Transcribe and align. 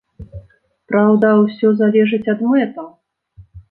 Праўда, 0.93 1.27
усё 1.43 1.67
залежыць 1.85 2.25
ад 2.37 2.45
мэтаў. 2.51 2.93